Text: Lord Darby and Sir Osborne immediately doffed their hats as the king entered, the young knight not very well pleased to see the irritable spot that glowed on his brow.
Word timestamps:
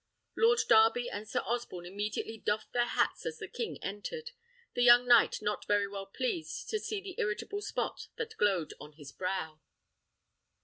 Lord 0.35 0.61
Darby 0.67 1.11
and 1.11 1.27
Sir 1.29 1.41
Osborne 1.45 1.85
immediately 1.85 2.35
doffed 2.39 2.73
their 2.73 2.87
hats 2.87 3.23
as 3.23 3.37
the 3.37 3.47
king 3.47 3.77
entered, 3.83 4.31
the 4.73 4.81
young 4.81 5.05
knight 5.07 5.43
not 5.43 5.67
very 5.67 5.87
well 5.87 6.07
pleased 6.07 6.69
to 6.69 6.79
see 6.79 6.99
the 7.01 7.13
irritable 7.19 7.61
spot 7.61 8.07
that 8.15 8.35
glowed 8.37 8.73
on 8.79 8.93
his 8.93 9.11
brow. 9.11 9.61